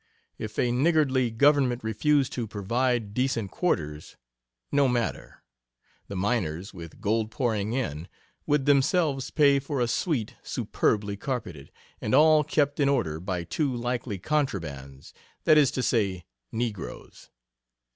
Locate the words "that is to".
15.43-15.83